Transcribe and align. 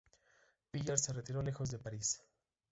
Villard 0.73 0.97
se 0.97 1.13
retiró 1.13 1.43
lejos 1.43 1.69
de 1.69 1.77
París. 1.77 2.23